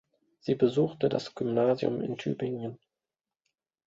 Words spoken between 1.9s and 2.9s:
in Tübingen.